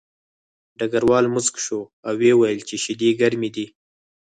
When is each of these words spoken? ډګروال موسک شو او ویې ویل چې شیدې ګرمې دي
ډګروال 0.77 1.25
موسک 1.33 1.55
شو 1.65 1.79
او 2.07 2.13
ویې 2.19 2.33
ویل 2.39 2.59
چې 2.67 2.75
شیدې 2.83 3.09
ګرمې 3.19 3.49
دي 3.55 3.65